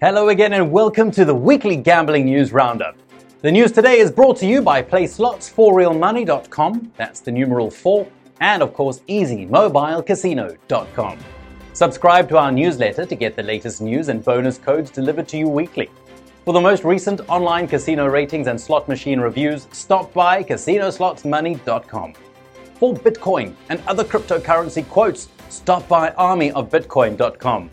Hello 0.00 0.30
again, 0.30 0.54
and 0.54 0.72
welcome 0.72 1.10
to 1.10 1.26
the 1.26 1.34
weekly 1.34 1.76
gambling 1.76 2.24
news 2.24 2.54
roundup. 2.54 2.96
The 3.42 3.52
news 3.52 3.70
today 3.70 3.98
is 3.98 4.10
brought 4.10 4.38
to 4.38 4.46
you 4.46 4.62
by 4.62 4.82
PlaySlots4RealMoney.com, 4.82 6.92
that's 6.96 7.20
the 7.20 7.30
numeral 7.30 7.70
4, 7.70 8.08
and 8.40 8.62
of 8.62 8.72
course, 8.72 9.00
EasyMobileCasino.com. 9.10 11.18
Subscribe 11.74 12.30
to 12.30 12.38
our 12.38 12.50
newsletter 12.50 13.04
to 13.04 13.14
get 13.14 13.36
the 13.36 13.42
latest 13.42 13.82
news 13.82 14.08
and 14.08 14.24
bonus 14.24 14.56
codes 14.56 14.90
delivered 14.90 15.28
to 15.28 15.36
you 15.36 15.46
weekly. 15.46 15.90
For 16.46 16.54
the 16.54 16.62
most 16.62 16.82
recent 16.82 17.20
online 17.28 17.68
casino 17.68 18.06
ratings 18.06 18.46
and 18.46 18.58
slot 18.58 18.88
machine 18.88 19.20
reviews, 19.20 19.68
stop 19.72 20.14
by 20.14 20.42
CasinoSlotsMoney.com. 20.42 22.14
For 22.76 22.94
Bitcoin 22.94 23.54
and 23.68 23.82
other 23.86 24.04
cryptocurrency 24.04 24.88
quotes, 24.88 25.28
stop 25.50 25.86
by 25.88 26.12
ArmyOfBitcoin.com. 26.12 27.70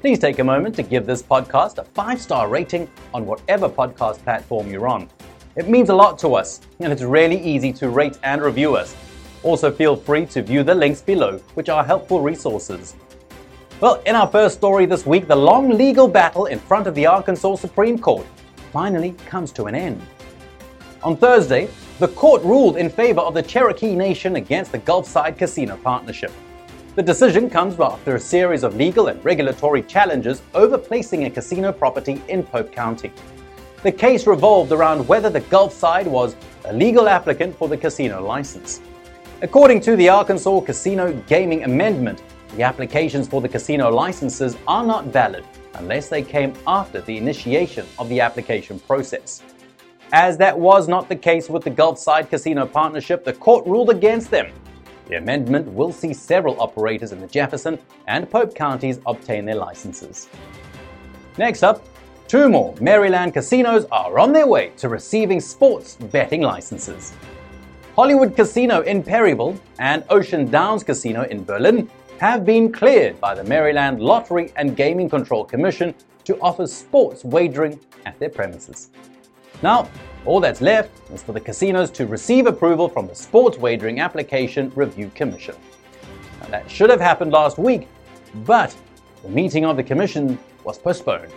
Please 0.00 0.18
take 0.18 0.38
a 0.38 0.44
moment 0.44 0.74
to 0.76 0.82
give 0.82 1.04
this 1.04 1.22
podcast 1.22 1.76
a 1.76 1.84
five 1.84 2.18
star 2.22 2.48
rating 2.48 2.88
on 3.12 3.26
whatever 3.26 3.68
podcast 3.68 4.22
platform 4.24 4.70
you're 4.70 4.88
on. 4.88 5.10
It 5.56 5.68
means 5.68 5.90
a 5.90 5.94
lot 5.94 6.18
to 6.20 6.34
us, 6.36 6.62
and 6.78 6.90
it's 6.90 7.02
really 7.02 7.38
easy 7.38 7.70
to 7.74 7.90
rate 7.90 8.18
and 8.22 8.40
review 8.40 8.76
us. 8.76 8.96
Also, 9.42 9.70
feel 9.70 9.94
free 9.94 10.24
to 10.24 10.40
view 10.40 10.62
the 10.62 10.74
links 10.74 11.02
below, 11.02 11.36
which 11.52 11.68
are 11.68 11.84
helpful 11.84 12.22
resources. 12.22 12.96
Well, 13.82 14.00
in 14.06 14.16
our 14.16 14.26
first 14.26 14.56
story 14.56 14.86
this 14.86 15.04
week, 15.04 15.28
the 15.28 15.36
long 15.36 15.68
legal 15.68 16.08
battle 16.08 16.46
in 16.46 16.58
front 16.58 16.86
of 16.86 16.94
the 16.94 17.04
Arkansas 17.04 17.56
Supreme 17.56 17.98
Court 17.98 18.26
finally 18.72 19.12
comes 19.26 19.52
to 19.52 19.64
an 19.64 19.74
end. 19.74 20.00
On 21.02 21.14
Thursday, 21.14 21.68
the 21.98 22.08
court 22.08 22.42
ruled 22.42 22.78
in 22.78 22.88
favor 22.88 23.20
of 23.20 23.34
the 23.34 23.42
Cherokee 23.42 23.94
Nation 23.94 24.36
against 24.36 24.72
the 24.72 24.78
Gulfside 24.78 25.36
Casino 25.36 25.76
Partnership. 25.76 26.32
The 27.00 27.06
decision 27.06 27.48
comes 27.48 27.80
after 27.80 28.16
a 28.16 28.20
series 28.20 28.62
of 28.62 28.76
legal 28.76 29.06
and 29.06 29.24
regulatory 29.24 29.82
challenges 29.82 30.42
over 30.52 30.76
placing 30.76 31.24
a 31.24 31.30
casino 31.30 31.72
property 31.72 32.20
in 32.28 32.42
Pope 32.42 32.70
County. 32.70 33.10
The 33.82 33.90
case 33.90 34.26
revolved 34.26 34.70
around 34.70 35.08
whether 35.08 35.30
the 35.30 35.40
Gulf 35.40 35.72
side 35.72 36.06
was 36.06 36.36
a 36.66 36.74
legal 36.74 37.08
applicant 37.08 37.56
for 37.56 37.68
the 37.68 37.76
casino 37.78 38.22
license. 38.22 38.82
According 39.40 39.80
to 39.80 39.96
the 39.96 40.10
Arkansas 40.10 40.60
Casino 40.60 41.14
Gaming 41.26 41.64
Amendment, 41.64 42.22
the 42.54 42.64
applications 42.64 43.26
for 43.26 43.40
the 43.40 43.48
casino 43.48 43.88
licenses 43.88 44.58
are 44.68 44.84
not 44.84 45.06
valid 45.06 45.46
unless 45.76 46.10
they 46.10 46.22
came 46.22 46.52
after 46.66 47.00
the 47.00 47.16
initiation 47.16 47.86
of 47.98 48.10
the 48.10 48.20
application 48.20 48.78
process. 48.78 49.42
As 50.12 50.36
that 50.36 50.58
was 50.58 50.86
not 50.86 51.08
the 51.08 51.16
case 51.16 51.48
with 51.48 51.64
the 51.64 51.70
Gulfside 51.70 52.28
Casino 52.28 52.66
Partnership, 52.66 53.24
the 53.24 53.32
court 53.32 53.66
ruled 53.66 53.88
against 53.88 54.30
them 54.30 54.52
the 55.10 55.16
amendment 55.16 55.66
will 55.66 55.92
see 55.92 56.14
several 56.14 56.60
operators 56.60 57.10
in 57.10 57.20
the 57.20 57.26
Jefferson 57.26 57.78
and 58.06 58.30
Pope 58.30 58.54
counties 58.54 59.00
obtain 59.06 59.44
their 59.44 59.56
licenses. 59.56 60.28
Next 61.36 61.64
up, 61.64 61.84
two 62.28 62.48
more 62.48 62.74
Maryland 62.80 63.34
casinos 63.34 63.86
are 63.90 64.20
on 64.20 64.32
their 64.32 64.46
way 64.46 64.70
to 64.76 64.88
receiving 64.88 65.40
sports 65.40 65.96
betting 65.96 66.42
licenses. 66.42 67.12
Hollywood 67.96 68.36
Casino 68.36 68.82
in 68.82 69.02
Perryville 69.02 69.58
and 69.80 70.04
Ocean 70.10 70.48
Downs 70.48 70.84
Casino 70.84 71.22
in 71.24 71.44
Berlin 71.44 71.90
have 72.20 72.44
been 72.44 72.70
cleared 72.70 73.20
by 73.20 73.34
the 73.34 73.42
Maryland 73.42 74.00
Lottery 74.00 74.52
and 74.54 74.76
Gaming 74.76 75.08
Control 75.10 75.44
Commission 75.44 75.92
to 76.22 76.38
offer 76.40 76.68
sports 76.68 77.24
wagering 77.24 77.80
at 78.06 78.16
their 78.20 78.30
premises. 78.30 78.90
Now, 79.60 79.88
all 80.26 80.40
that's 80.40 80.60
left 80.60 80.90
is 81.12 81.22
for 81.22 81.32
the 81.32 81.40
casinos 81.40 81.90
to 81.92 82.06
receive 82.06 82.46
approval 82.46 82.88
from 82.88 83.06
the 83.06 83.14
Sports 83.14 83.56
Wagering 83.56 84.00
Application 84.00 84.70
Review 84.74 85.10
Commission. 85.14 85.54
Now, 86.42 86.48
that 86.48 86.70
should 86.70 86.90
have 86.90 87.00
happened 87.00 87.32
last 87.32 87.58
week, 87.58 87.88
but 88.44 88.74
the 89.22 89.28
meeting 89.28 89.64
of 89.64 89.76
the 89.76 89.82
Commission 89.82 90.38
was 90.64 90.78
postponed. 90.78 91.32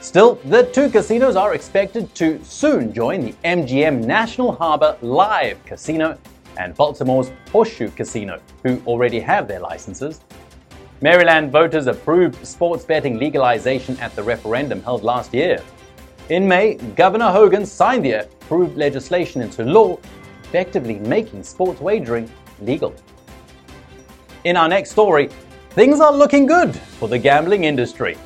Still, 0.00 0.34
the 0.44 0.64
two 0.64 0.90
casinos 0.90 1.36
are 1.36 1.54
expected 1.54 2.14
to 2.16 2.42
soon 2.44 2.92
join 2.92 3.22
the 3.22 3.32
MGM 3.44 4.04
National 4.04 4.52
Harbor 4.52 4.96
Live 5.00 5.64
Casino 5.64 6.18
and 6.58 6.74
Baltimore's 6.74 7.30
Horseshoe 7.50 7.90
Casino, 7.90 8.40
who 8.62 8.82
already 8.86 9.20
have 9.20 9.46
their 9.46 9.60
licenses. 9.60 10.20
Maryland 11.00 11.52
voters 11.52 11.86
approved 11.86 12.46
sports 12.46 12.84
betting 12.84 13.18
legalization 13.18 13.98
at 14.00 14.14
the 14.16 14.22
referendum 14.22 14.82
held 14.82 15.02
last 15.02 15.32
year. 15.32 15.62
In 16.28 16.48
May, 16.48 16.74
Governor 16.96 17.30
Hogan 17.30 17.64
signed 17.64 18.04
the 18.04 18.24
approved 18.24 18.76
legislation 18.76 19.42
into 19.42 19.62
law, 19.62 19.96
effectively 20.42 20.98
making 20.98 21.44
sports 21.44 21.80
wagering 21.80 22.28
legal. 22.60 22.92
In 24.42 24.56
our 24.56 24.68
next 24.68 24.90
story, 24.90 25.28
things 25.70 26.00
are 26.00 26.12
looking 26.12 26.44
good 26.46 26.74
for 26.74 27.06
the 27.06 27.16
gambling 27.16 27.62
industry. 27.62 28.18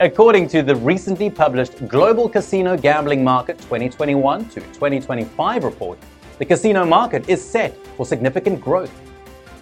According 0.00 0.46
to 0.48 0.62
the 0.62 0.76
recently 0.76 1.30
published 1.30 1.88
Global 1.88 2.28
Casino 2.28 2.76
Gambling 2.76 3.24
Market 3.24 3.56
2021 3.60 4.50
to 4.50 4.60
2025 4.60 5.64
report, 5.64 5.98
the 6.38 6.44
casino 6.44 6.84
market 6.84 7.26
is 7.30 7.42
set 7.42 7.74
for 7.96 8.04
significant 8.04 8.60
growth. 8.60 8.92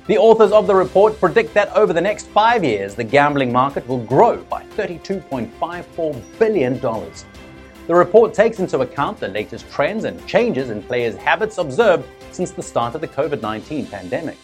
The 0.09 0.19
authors 0.19 0.51
of 0.51 0.67
the 0.67 0.75
report 0.75 1.21
predict 1.21 1.55
that 1.55 1.73
over 1.77 1.93
the 1.93 2.01
next 2.01 2.27
five 2.27 2.65
years, 2.65 2.97
the 2.97 3.05
gambling 3.05 3.53
market 3.53 3.87
will 3.87 4.03
grow 4.05 4.43
by 4.43 4.65
$32.54 4.77 6.39
billion. 6.41 6.81
The 6.81 7.95
report 7.95 8.35
takes 8.35 8.59
into 8.59 8.81
account 8.81 9.21
the 9.21 9.29
latest 9.29 9.71
trends 9.71 10.03
and 10.03 10.27
changes 10.27 10.71
in 10.71 10.83
players' 10.83 11.15
habits 11.15 11.59
observed 11.59 12.05
since 12.33 12.51
the 12.51 12.65
start 12.65 12.97
of 12.97 13.01
the 13.01 13.07
COVID 13.07 13.43
19 13.43 13.87
pandemic. 13.87 14.39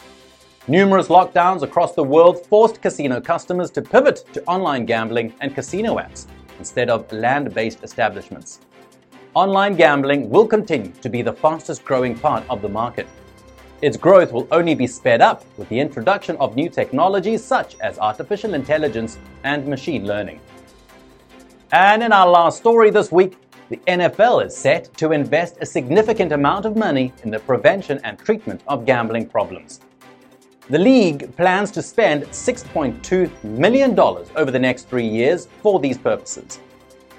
Numerous 0.69 1.09
lockdowns 1.09 1.63
across 1.63 1.93
the 1.93 2.05
world 2.05 2.47
forced 2.47 2.81
casino 2.81 3.21
customers 3.21 3.73
to 3.73 3.83
pivot 3.83 4.33
to 4.35 4.45
online 4.45 4.87
gambling 4.87 5.35
and 5.41 5.57
casino 5.57 5.97
apps 5.97 6.27
instead 6.61 6.89
of 6.89 7.11
land 7.11 7.53
based 7.53 7.83
establishments. 7.83 8.61
Online 9.35 9.75
gambling 9.75 10.31
will 10.31 10.47
continue 10.47 10.93
to 11.01 11.09
be 11.09 11.21
the 11.21 11.33
fastest 11.33 11.85
growing 11.85 12.17
part 12.17 12.45
of 12.49 12.63
the 12.63 12.69
market. 12.69 13.09
Its 13.81 13.97
growth 13.97 14.33
will 14.33 14.49
only 14.51 14.75
be 14.75 14.89
sped 14.89 15.21
up 15.21 15.45
with 15.57 15.69
the 15.69 15.79
introduction 15.79 16.37
of 16.39 16.57
new 16.57 16.69
technologies 16.69 17.45
such 17.45 17.79
as 17.79 17.97
artificial 18.01 18.55
intelligence 18.55 19.19
and 19.45 19.65
machine 19.69 20.05
learning. 20.05 20.41
And 21.71 22.03
in 22.03 22.13
our 22.13 22.29
last 22.29 22.59
story 22.59 22.91
this 22.91 23.13
week, 23.13 23.37
the 23.69 23.77
NFL 23.87 24.45
is 24.47 24.57
set 24.57 24.93
to 24.97 25.13
invest 25.13 25.59
a 25.61 25.67
significant 25.67 26.33
amount 26.33 26.65
of 26.65 26.77
money 26.77 27.13
in 27.23 27.31
the 27.31 27.39
prevention 27.39 28.01
and 28.03 28.19
treatment 28.19 28.63
of 28.67 28.85
gambling 28.85 29.29
problems. 29.29 29.81
The 30.71 30.79
league 30.79 31.37
plans 31.37 31.71
to 31.73 31.83
spend 31.83 32.25
$6.2 32.25 33.45
million 33.45 33.99
over 33.99 34.51
the 34.51 34.59
next 34.59 34.89
three 34.89 35.07
years 35.07 35.47
for 35.63 35.79
these 35.79 35.99
purposes. 35.99 36.59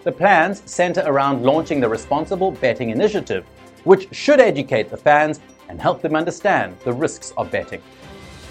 The 0.04 0.12
plans 0.12 0.62
center 0.66 1.04
around 1.06 1.44
launching 1.44 1.80
the 1.80 1.88
Responsible 1.88 2.52
Betting 2.52 2.90
Initiative, 2.90 3.46
which 3.86 4.14
should 4.14 4.42
educate 4.42 4.90
the 4.90 4.98
fans 4.98 5.40
and 5.70 5.80
help 5.80 6.02
them 6.02 6.16
understand 6.16 6.76
the 6.84 6.92
risks 6.92 7.32
of 7.38 7.50
betting. 7.50 7.82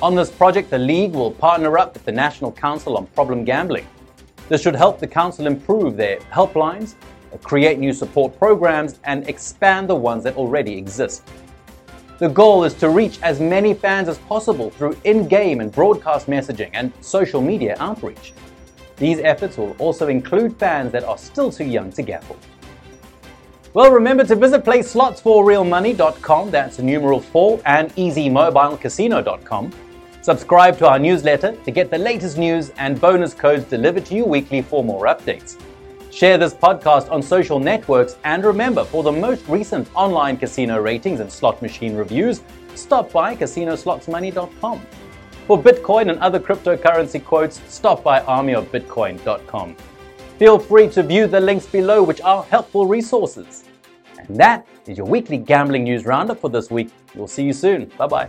On 0.00 0.14
this 0.14 0.30
project, 0.30 0.70
the 0.70 0.78
League 0.78 1.12
will 1.12 1.32
partner 1.32 1.76
up 1.76 1.92
with 1.92 2.04
the 2.04 2.12
National 2.12 2.52
Council 2.52 2.96
on 2.96 3.06
Problem 3.08 3.44
Gambling. 3.44 3.86
This 4.48 4.62
should 4.62 4.76
help 4.76 4.98
the 4.98 5.06
Council 5.06 5.46
improve 5.46 5.96
their 5.96 6.18
helplines, 6.32 6.94
create 7.42 7.78
new 7.78 7.92
support 7.92 8.38
programs, 8.38 9.00
and 9.04 9.28
expand 9.28 9.90
the 9.90 9.94
ones 9.94 10.24
that 10.24 10.36
already 10.36 10.78
exist. 10.78 11.28
The 12.18 12.28
goal 12.28 12.64
is 12.64 12.74
to 12.74 12.88
reach 12.88 13.20
as 13.22 13.38
many 13.38 13.74
fans 13.74 14.08
as 14.08 14.18
possible 14.18 14.70
through 14.70 14.96
in 15.04 15.28
game 15.28 15.60
and 15.60 15.70
broadcast 15.70 16.26
messaging 16.26 16.70
and 16.72 16.92
social 17.00 17.40
media 17.40 17.76
outreach. 17.78 18.32
These 18.96 19.20
efforts 19.20 19.56
will 19.56 19.76
also 19.78 20.08
include 20.08 20.56
fans 20.58 20.90
that 20.92 21.04
are 21.04 21.18
still 21.18 21.52
too 21.52 21.66
young 21.66 21.92
to 21.92 22.02
gamble. 22.02 22.36
Well, 23.78 23.92
remember 23.92 24.24
to 24.24 24.34
visit 24.34 24.64
playslots4realmoney.com, 24.64 26.50
that's 26.50 26.80
numeral 26.80 27.20
4, 27.20 27.60
and 27.64 27.94
easymobilecasino.com. 27.94 29.72
Subscribe 30.20 30.76
to 30.78 30.88
our 30.88 30.98
newsletter 30.98 31.52
to 31.52 31.70
get 31.70 31.88
the 31.88 31.98
latest 31.98 32.38
news 32.38 32.70
and 32.70 33.00
bonus 33.00 33.34
codes 33.34 33.66
delivered 33.66 34.04
to 34.06 34.16
you 34.16 34.24
weekly 34.24 34.62
for 34.62 34.82
more 34.82 35.06
updates. 35.06 35.60
Share 36.10 36.36
this 36.38 36.54
podcast 36.54 37.08
on 37.12 37.22
social 37.22 37.60
networks, 37.60 38.16
and 38.24 38.44
remember, 38.44 38.82
for 38.82 39.04
the 39.04 39.12
most 39.12 39.46
recent 39.46 39.88
online 39.94 40.38
casino 40.38 40.80
ratings 40.80 41.20
and 41.20 41.30
slot 41.30 41.62
machine 41.62 41.94
reviews, 41.94 42.42
stop 42.74 43.12
by 43.12 43.36
casinoslotsmoney.com. 43.36 44.82
For 45.46 45.56
Bitcoin 45.56 46.10
and 46.10 46.18
other 46.18 46.40
cryptocurrency 46.40 47.24
quotes, 47.24 47.60
stop 47.72 48.02
by 48.02 48.22
armyofbitcoin.com. 48.22 49.76
Feel 50.36 50.58
free 50.58 50.88
to 50.88 51.04
view 51.04 51.28
the 51.28 51.40
links 51.40 51.66
below, 51.66 52.02
which 52.02 52.20
are 52.22 52.42
helpful 52.42 52.84
resources. 52.84 53.67
And 54.26 54.36
that 54.38 54.66
is 54.86 54.98
your 54.98 55.06
weekly 55.06 55.38
gambling 55.38 55.84
news 55.84 56.04
roundup 56.04 56.40
for 56.40 56.50
this 56.50 56.70
week. 56.70 56.90
We'll 57.14 57.26
see 57.28 57.44
you 57.44 57.52
soon. 57.52 57.86
Bye 57.96 58.06
bye. 58.06 58.28